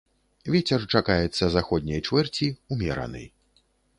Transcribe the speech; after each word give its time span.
Вецер 0.53 0.85
чакаецца 0.93 1.51
заходняй 1.57 2.01
чвэрці, 2.07 2.47
умераны. 2.77 3.23